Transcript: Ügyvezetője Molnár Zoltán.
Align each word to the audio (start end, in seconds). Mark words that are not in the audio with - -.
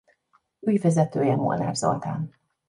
Ügyvezetője 0.59 1.35
Molnár 1.35 1.73
Zoltán. 1.75 2.29